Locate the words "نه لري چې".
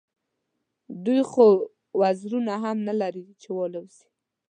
2.87-3.49